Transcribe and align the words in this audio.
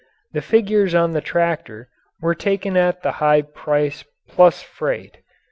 The 0.33 0.41
figures 0.41 0.95
on 0.95 1.11
the 1.11 1.21
tractor 1.21 1.87
were 2.21 2.33
taken 2.33 2.75
at 2.75 3.03
the 3.03 3.11
high 3.21 3.43
price 3.43 4.03
plus 4.27 4.63
freight. 4.63 5.17